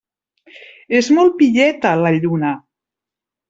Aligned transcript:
És 1.01 1.11
molt 1.19 1.37
pilleta, 1.43 1.95
la 2.05 2.15
lluna. 2.19 2.59